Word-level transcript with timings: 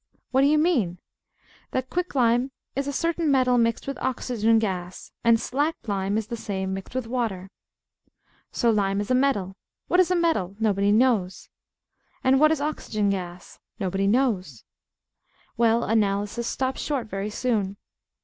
What 0.31 0.41
do 0.41 0.47
you 0.47 0.57
mean? 0.57 0.97
That 1.69 1.91
quicklime 1.91 2.49
is 2.75 2.87
a 2.87 2.91
certain 2.91 3.29
metal 3.29 3.59
mixed 3.59 3.85
with 3.85 3.99
oxygen 4.01 4.57
gas; 4.57 5.11
and 5.23 5.39
slacked 5.39 5.87
lime 5.87 6.17
is 6.17 6.25
the 6.25 6.35
same, 6.35 6.73
mixed 6.73 6.95
with 6.95 7.05
water. 7.05 7.51
So 8.51 8.71
lime 8.71 8.99
is 8.99 9.11
a 9.11 9.13
metal. 9.13 9.57
What 9.89 9.99
is 9.99 10.09
a 10.09 10.15
metal? 10.15 10.55
Nobody 10.59 10.91
knows. 10.91 11.49
And 12.23 12.39
what 12.39 12.49
is 12.51 12.59
oxygen 12.59 13.11
gas? 13.11 13.59
Nobody 13.79 14.07
knows. 14.07 14.63
Well, 15.55 15.83
Analysis, 15.83 16.47
stops 16.47 16.81
short 16.81 17.05
very 17.05 17.29
soon. 17.29 17.77